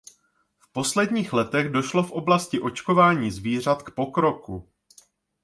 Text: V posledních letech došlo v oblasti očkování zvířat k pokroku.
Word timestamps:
V 0.59 0.71
posledních 0.71 1.33
letech 1.33 1.69
došlo 1.71 2.03
v 2.03 2.11
oblasti 2.11 2.59
očkování 2.59 3.31
zvířat 3.31 3.83
k 3.83 3.89
pokroku. 3.91 4.69